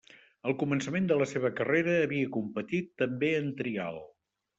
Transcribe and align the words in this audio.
Al 0.51 0.53
començament 0.61 1.09
de 1.11 1.17
la 1.19 1.27
seva 1.31 1.51
carrera 1.59 1.93
havia 2.05 2.31
competit 2.39 2.89
també 3.03 3.31
en 3.41 3.53
trial. 3.61 4.01